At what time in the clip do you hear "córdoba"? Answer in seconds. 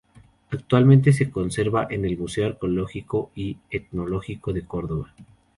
4.65-5.13